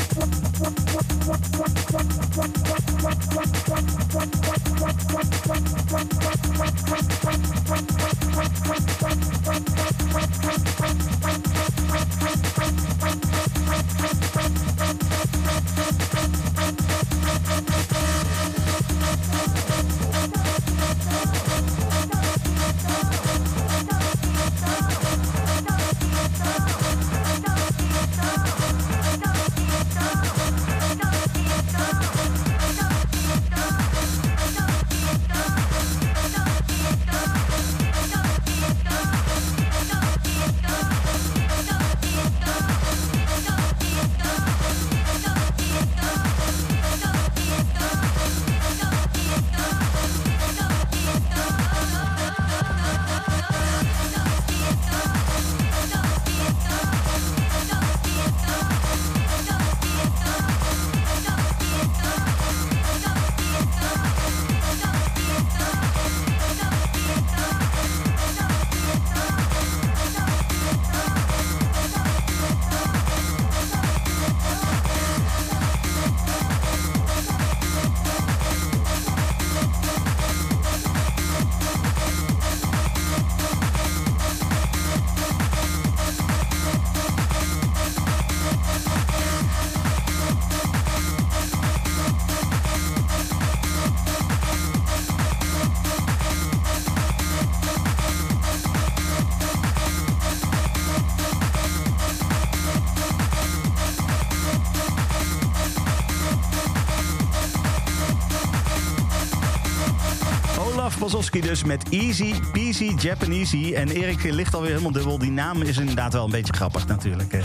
[111.31, 113.75] Dus met Easy Peasy Japanese.
[113.75, 115.19] En Erik ligt alweer helemaal dubbel.
[115.19, 117.33] Die naam is inderdaad wel een beetje grappig natuurlijk.
[117.33, 117.41] Eh.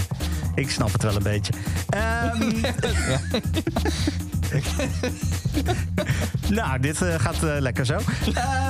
[0.55, 1.53] Ik snap het wel een beetje.
[2.33, 2.61] Um,
[6.57, 7.99] nou, dit uh, gaat uh, lekker zo.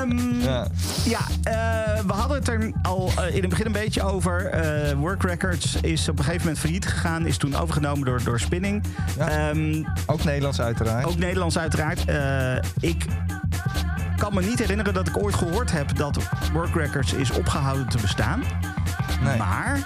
[0.02, 0.68] Um, ja,
[1.06, 4.54] ja uh, we hadden het er al in het begin een beetje over.
[4.98, 7.26] Work Records is op een gegeven moment failliet gegaan.
[7.26, 8.84] Is toen overgenomen door, door Spinning.
[9.18, 9.50] Ja.
[9.50, 11.06] Um, ook Nederlands uiteraard.
[11.06, 12.06] Ook Nederlands uiteraard.
[12.80, 13.06] ik
[14.36, 16.18] me niet herinneren dat ik ooit gehoord heb dat
[16.54, 18.44] Work Records is opgehouden te bestaan.
[19.24, 19.38] Nee.
[19.38, 19.80] Maar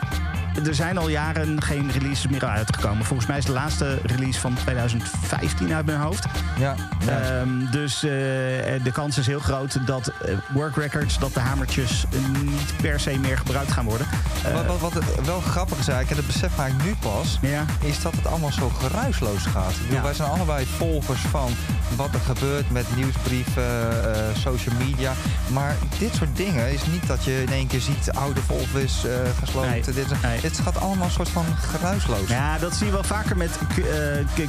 [0.66, 3.06] er zijn al jaren geen releases meer uitgekomen.
[3.06, 6.26] Volgens mij is de laatste release van 2015 uit mijn hoofd.
[6.58, 6.76] Ja.
[7.08, 8.12] Um, dus uh,
[8.84, 12.06] de kans is heel groot dat uh, work records, dat de hamertjes
[12.44, 14.08] niet per se meer gebruikt gaan worden.
[14.46, 17.66] Uh, wat, wat, wat, wel grappig is eigenlijk, en dat besef ik nu pas, ja.
[17.80, 19.74] is dat het allemaal zo geruisloos gaat.
[19.90, 20.02] Ja.
[20.02, 21.52] Wij zijn allebei volgers van
[21.96, 23.64] wat er gebeurt met nieuwsbrieven,
[24.38, 25.14] social media.
[25.48, 29.06] Maar dit soort dingen is niet dat je in één keer ziet oude Volvis
[29.40, 29.70] gesloten.
[29.70, 29.82] Nee.
[29.82, 32.28] Dit, nee het gaat allemaal een soort van geruisloos.
[32.28, 33.60] Ja, dat zie je wel vaker met...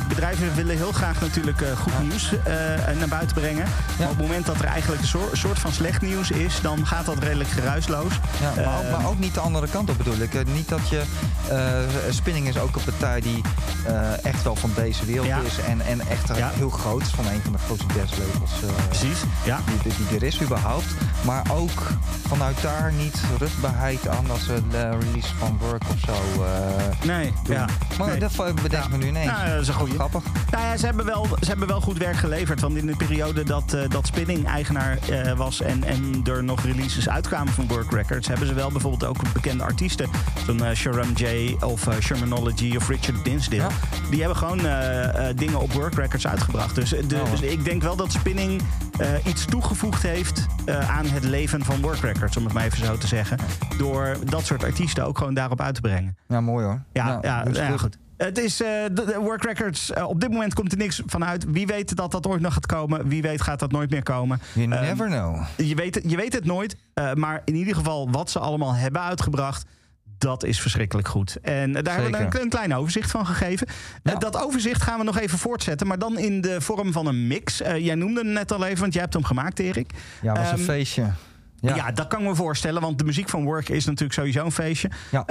[0.09, 2.32] Bedrijven willen heel graag natuurlijk goed nieuws
[2.99, 3.66] naar buiten brengen.
[3.99, 6.61] Maar op het moment dat er eigenlijk een soort, van slecht nieuws is...
[6.61, 8.12] dan gaat dat redelijk geruisloos.
[8.41, 10.47] Maar, ook, maar, ook, niet de andere kant op bedoel ik.
[10.55, 11.03] niet dat je...
[12.11, 13.41] Spinning is ook een partij die
[14.22, 15.59] echt wel van deze wereld is.
[15.59, 17.09] En, en echt heel groot is.
[17.09, 18.51] Van een van de grootste jazzlabels
[18.88, 19.59] Precies, ja.
[19.82, 20.86] die, die, er is überhaupt.
[21.24, 21.86] Maar ook
[22.28, 26.45] vanuit daar niet rustbaarheid aan ze de release van Work of zo.
[27.05, 27.66] Nee, ja.
[27.99, 29.30] Maar dat bedenk me nu ineens.
[29.30, 29.95] Nou, dat is een goede.
[29.95, 30.22] Grappig.
[30.51, 32.29] Nou ja, ze hebben, wel, ze hebben wel goed werk geleverd.
[32.30, 36.64] Want in de periode dat, uh, dat Spinning eigenaar uh, was en, en er nog
[36.64, 40.08] releases uitkwamen van Work Records, hebben ze wel bijvoorbeeld ook bekende artiesten.
[40.46, 43.62] Zo'n Sharam J of Shermanology of Richard Dinsdale.
[43.62, 43.68] Ja.
[44.10, 44.60] Die hebben gewoon
[45.36, 46.74] dingen op Work Records uitgebracht.
[46.74, 47.30] Dus, de, oh.
[47.30, 48.62] dus ik denk wel dat Spinning
[49.24, 53.06] iets toegevoegd heeft aan het leven van Work Records, om het maar even zo te
[53.06, 53.38] zeggen.
[53.78, 56.16] Door dat soort artiesten ook gewoon daarop uit te brengen.
[56.28, 56.82] Ja, mooi hoor.
[56.92, 57.98] Ja, ja, ja, goed.
[58.26, 59.90] Het is uh, de, Work Records.
[59.90, 61.44] Uh, op dit moment komt er niks vanuit.
[61.48, 63.08] Wie weet dat dat ooit nog gaat komen.
[63.08, 64.40] Wie weet gaat dat nooit meer komen.
[64.52, 65.42] You um, never know.
[65.56, 66.76] Je weet, je weet het nooit.
[66.94, 69.64] Uh, maar in ieder geval wat ze allemaal hebben uitgebracht.
[70.18, 71.36] Dat is verschrikkelijk goed.
[71.42, 72.02] En daar Zeker.
[72.02, 73.66] hebben we een, een, klein overzicht van gegeven.
[74.02, 74.14] Ja.
[74.14, 75.86] dat overzicht gaan we nog even voortzetten.
[75.86, 77.58] Maar dan in de vorm van een mix.
[77.58, 79.90] jij noemde hem net al even, want jij hebt hem gemaakt, Erik.
[80.22, 81.10] Ja, was um, een feestje.
[81.61, 81.92] Ja.
[81.92, 84.90] dat kan ik me voorstellen, want de muziek van Work is natuurlijk sowieso een feestje.
[85.11, 85.24] Ja.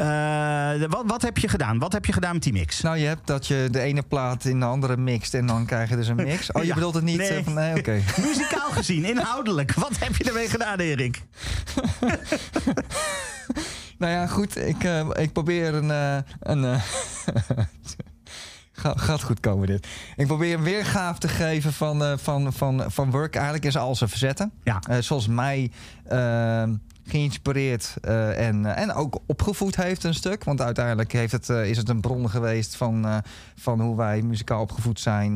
[0.80, 1.80] Uh, wat, wat, heb je gedaan?
[1.80, 2.82] Wat heb je gedaan met die mix?
[2.82, 5.90] Nou, je hebt dat je de ene plaat in de andere mixt en dan krijg
[5.90, 6.52] je dus een mix.
[6.52, 7.18] Oh, je bedoelt het niet?
[7.18, 8.02] Nee, uh, van, nee oké.
[8.28, 9.74] Muzikaal gezien, inhoudelijk.
[9.74, 11.22] Wat heb je ermee gedaan, Erik?
[14.00, 14.58] nou ja, goed.
[14.58, 16.24] Ik, uh, ik probeer een...
[16.40, 16.80] een
[18.80, 19.88] gaat goed komen dit.
[20.16, 23.36] Ik probeer een weergave te geven van, uh, van, van, van work.
[23.36, 24.52] Eigenlijk is al zijn verzetten.
[24.64, 24.80] Ja.
[24.90, 25.72] Uh, zoals mij
[26.12, 26.64] uh,
[27.10, 30.44] geïnspireerd uh, en, en ook opgevoed heeft een stuk.
[30.44, 33.24] Want uiteindelijk heeft het, is het een bron geweest van,
[33.56, 35.34] van hoe wij muzikaal opgevoed zijn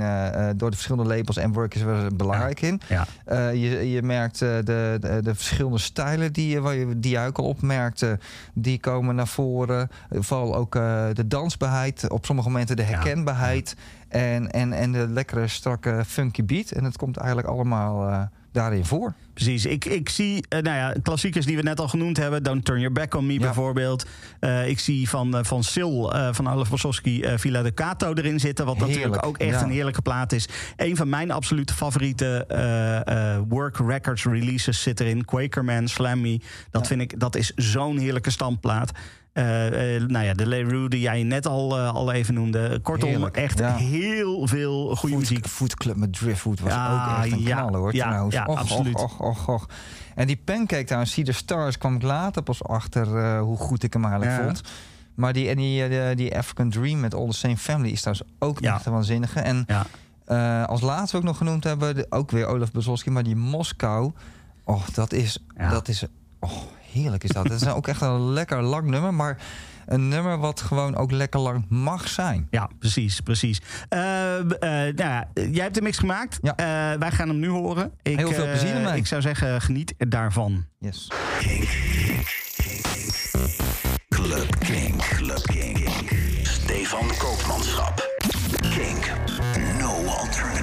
[0.58, 1.38] door de verschillende labels.
[1.38, 2.82] En work is er belangrijk in.
[2.88, 3.06] Ja.
[3.50, 8.20] je, je merkt de, de, de, verschillende stijlen die, je, die je ook al opmerkte,
[8.54, 9.90] die komen naar voren.
[10.10, 10.72] Vooral ook
[11.14, 13.76] de dansbaarheid, op sommige momenten de herkenbaarheid.
[14.08, 16.72] En, en, en de lekkere, strakke, funky beat.
[16.72, 19.14] En het komt eigenlijk allemaal daarin voor.
[19.34, 19.66] Precies.
[19.66, 22.44] Ik, ik zie uh, nou ja, klassiekers die we net al genoemd hebben.
[22.44, 24.06] Don't Turn Your Back on Me bijvoorbeeld.
[24.40, 25.96] Uh, ik zie van, uh, van Sil,
[26.32, 28.66] van Alef Wasowski, Villa de Cato erin zitten.
[28.66, 28.98] Wat Heerlijk.
[28.98, 30.48] natuurlijk ook echt een heerlijke plaat is.
[30.76, 32.46] Een van mijn absolute favoriete
[33.50, 35.26] work records releases zit erin.
[35.26, 36.42] Quakerman, Slammy.
[36.72, 38.92] Dat vind ik, dat is zo'n heerlijke standplaat.
[39.34, 42.80] Uh, uh, nou ja, de Leroux die jij net al, uh, al even noemde.
[42.82, 43.76] Kortom, Heerlijk, echt ja.
[43.76, 45.48] heel veel goede muziek.
[45.48, 47.96] Food Club met Driftwood was ja, ook echt een ja, knallen hoor.
[47.96, 48.36] Ja, trouwens.
[48.36, 48.96] ja och, absoluut.
[48.96, 49.66] Och, och, och,
[50.16, 54.06] En die Pancake See the Stars, kwam ik later pas achter hoe goed ik hem
[54.06, 54.62] eigenlijk vond.
[55.16, 58.62] Maar die, en die, die African Dream met All the Same Family is trouwens ook
[58.62, 59.40] echt een waanzinnige.
[59.40, 59.66] En
[60.68, 64.12] als laatste ook nog genoemd hebben, ook weer Olaf Bezolski, maar die Moskou.
[64.64, 66.06] Oh, dat is, dat is
[66.40, 66.52] oh,
[66.94, 67.44] heerlijk is dat.
[67.44, 69.38] Het is ook echt een lekker lang nummer, maar
[69.86, 72.48] een nummer wat gewoon ook lekker lang mag zijn.
[72.50, 73.62] Ja, precies, precies.
[73.90, 76.40] Uh, uh, nou ja, jij hebt de mix gemaakt.
[76.42, 76.52] Ja.
[76.52, 77.92] Uh, wij gaan hem nu horen.
[78.02, 78.98] Ik, Heel veel plezier ermee.
[78.98, 80.66] Ik zou zeggen, geniet daarvan.
[80.80, 81.12] Yes.
[81.40, 81.68] King.
[84.10, 84.98] Club King.
[84.98, 85.90] Club King.
[86.44, 88.12] Stefan Koopmanschap.
[88.62, 89.06] King.
[89.80, 90.63] No alternative.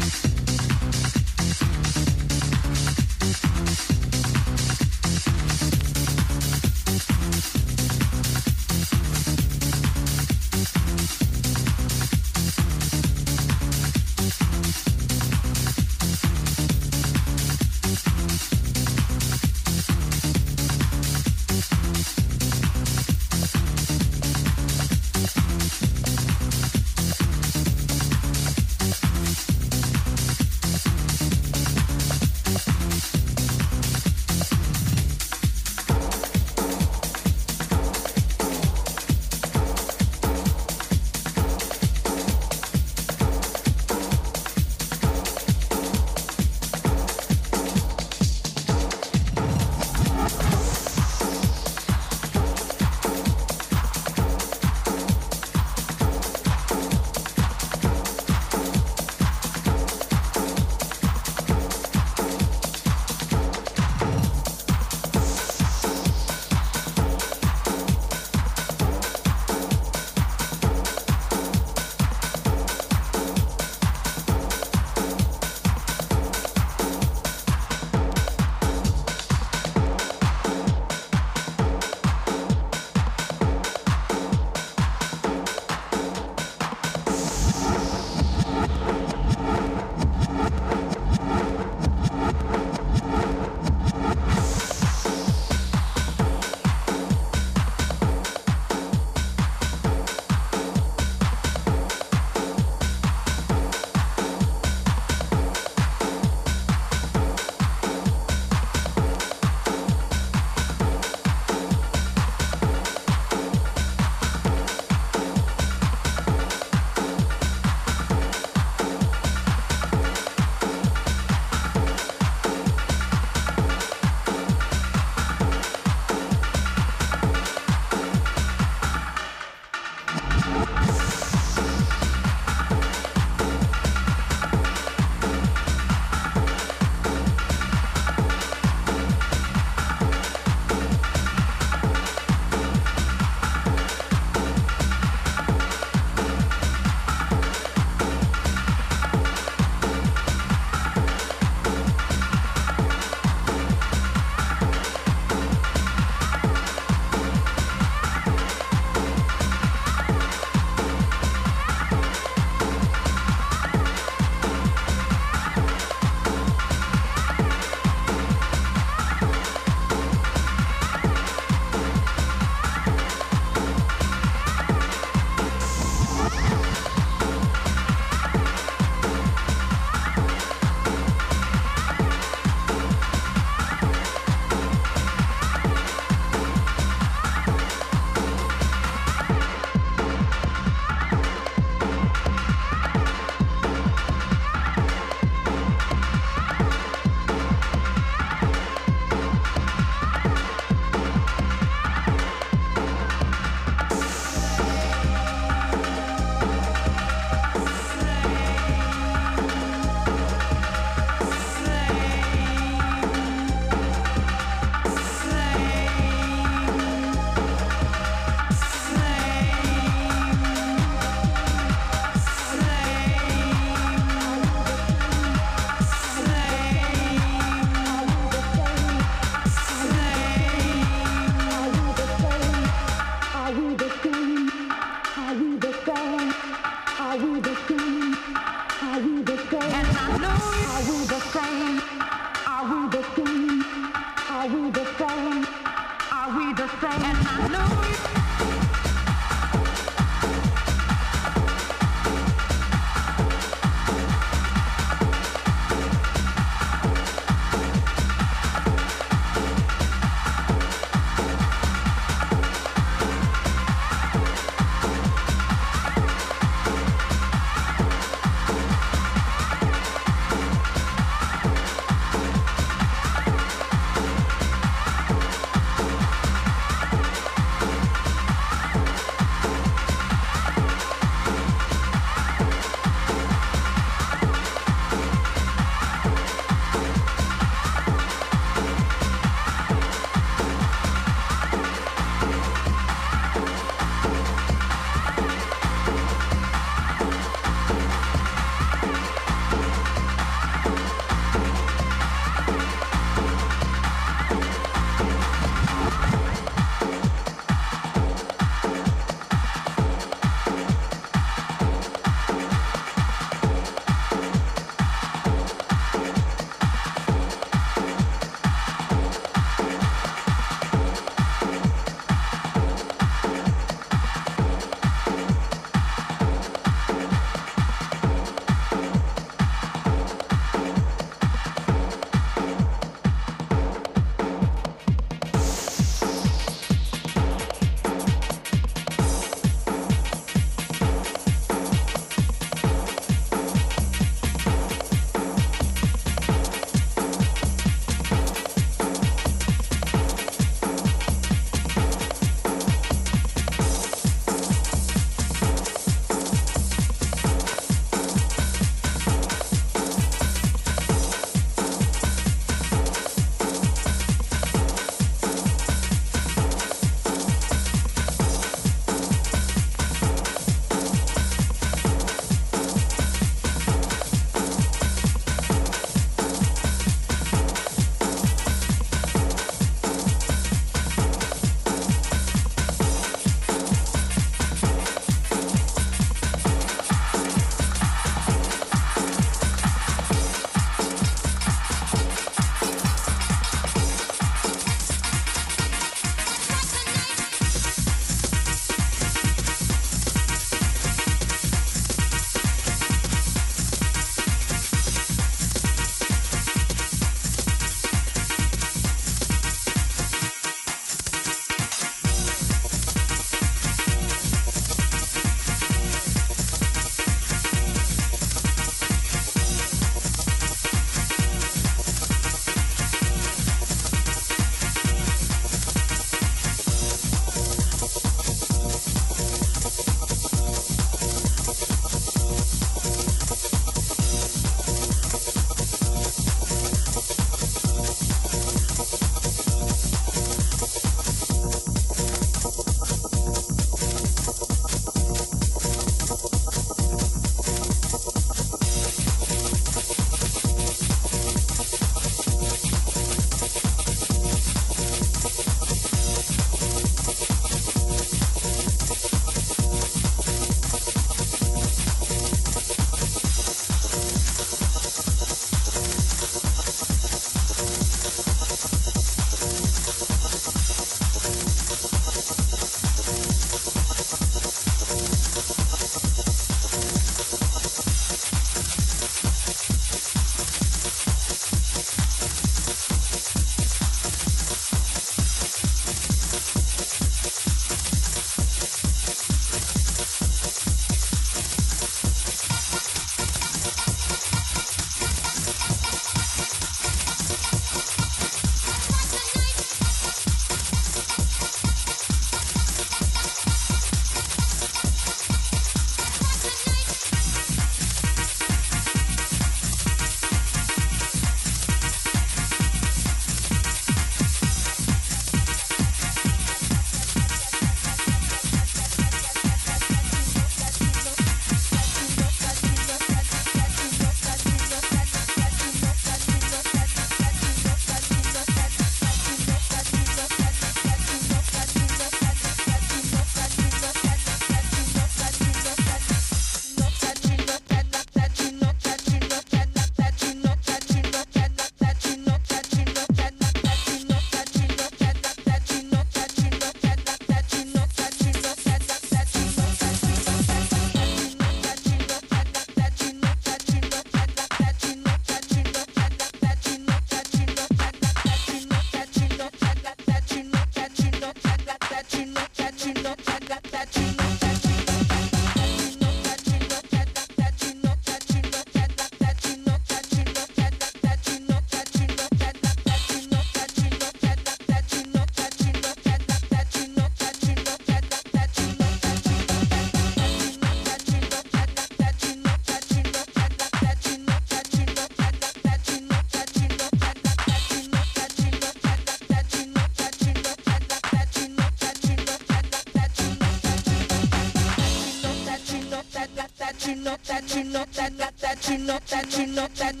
[597.36, 600.00] That you know that that that you know that you know that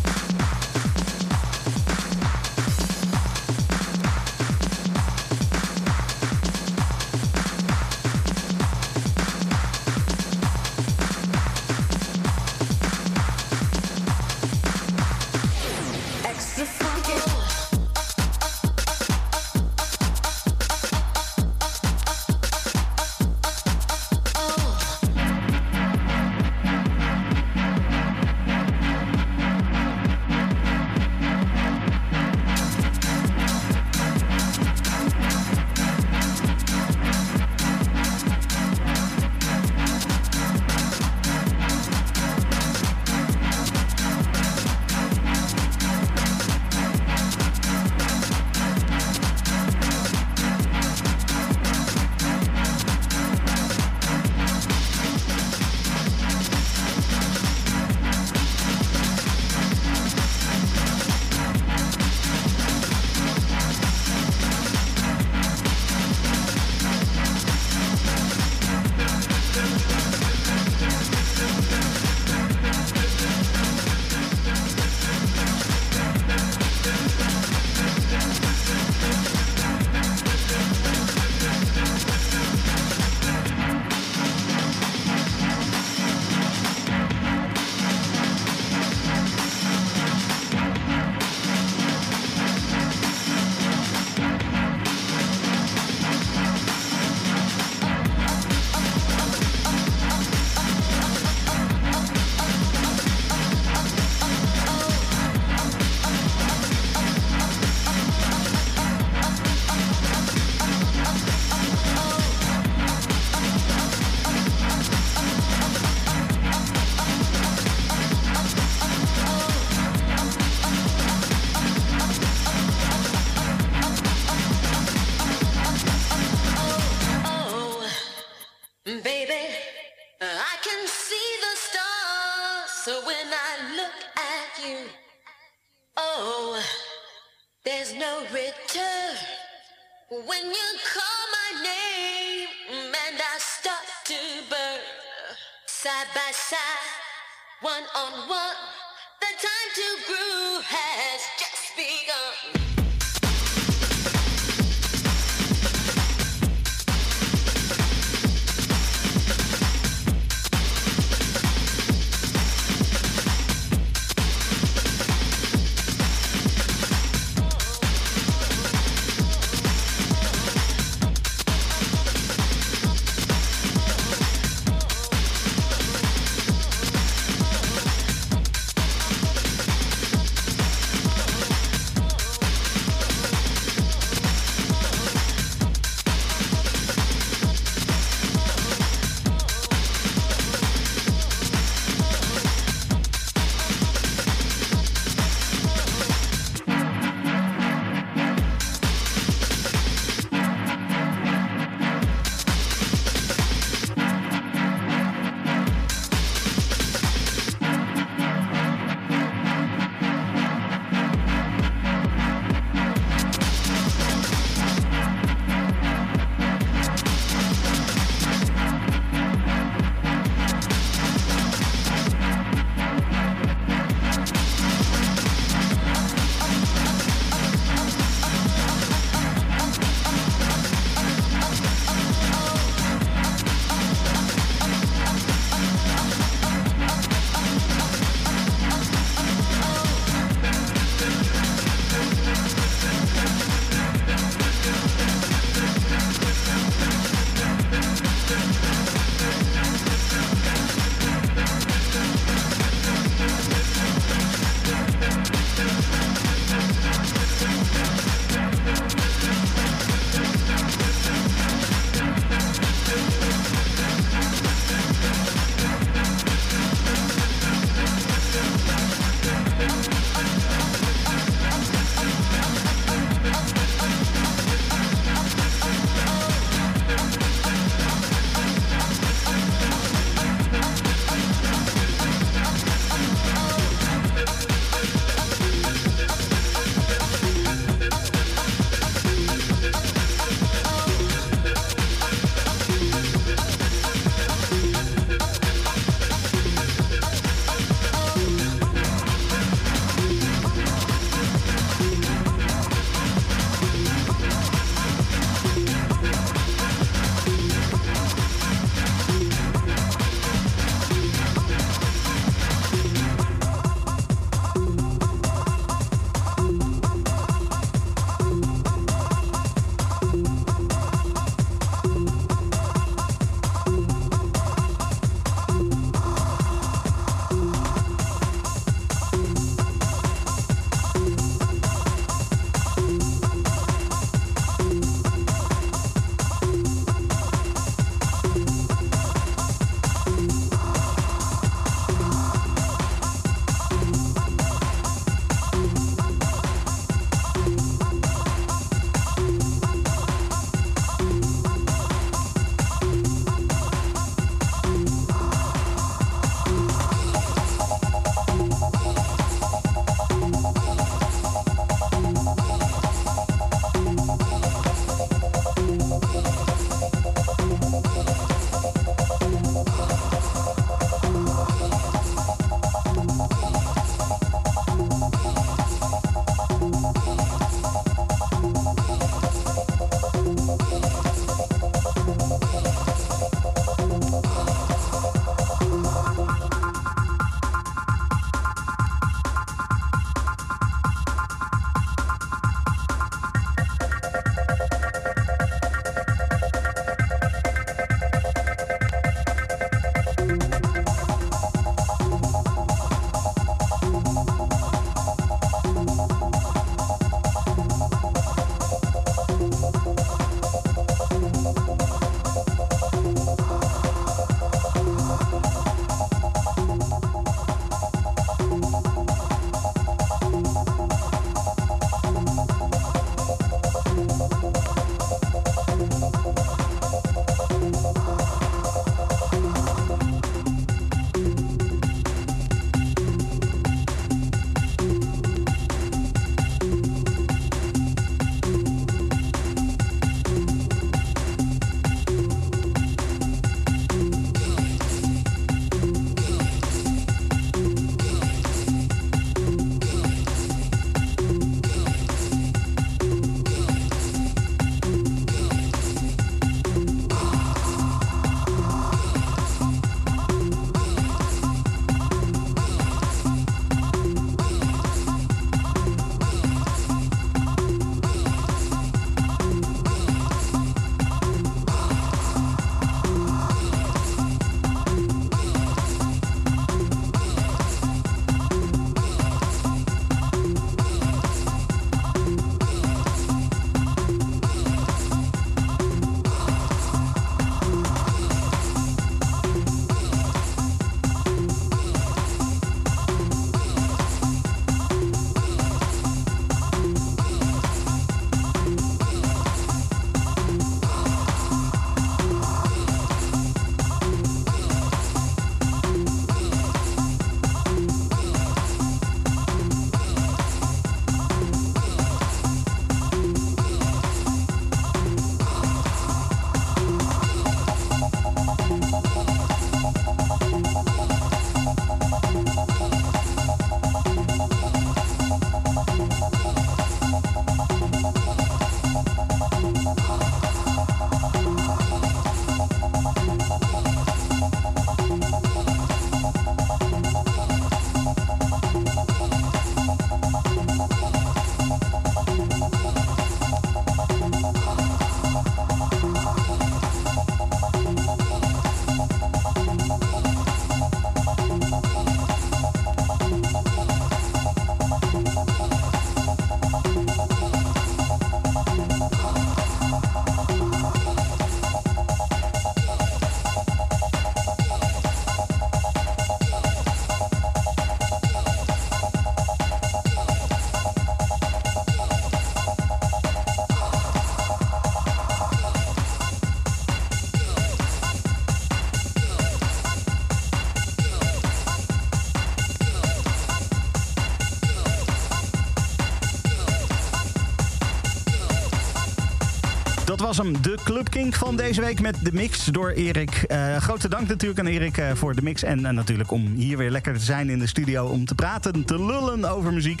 [590.36, 593.44] was hem, de Club King van deze week met de mix door Erik.
[593.48, 595.62] Uh, grote dank natuurlijk aan Erik uh, voor de mix.
[595.62, 598.84] En uh, natuurlijk om hier weer lekker te zijn in de studio om te praten,
[598.84, 600.00] te lullen over muziek.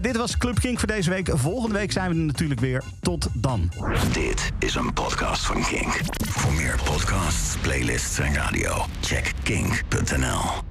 [0.00, 1.30] dit was Club King voor deze week.
[1.32, 2.82] Volgende week zijn we er natuurlijk weer.
[3.00, 3.70] Tot dan.
[4.12, 6.00] Dit is een podcast van King.
[6.28, 10.61] Voor meer podcasts, playlists en radio, check king.nl.